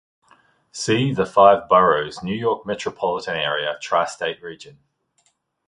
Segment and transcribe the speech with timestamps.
[0.71, 4.79] "See: The Five Boroughs, New York metropolitan area, Tri-State Region"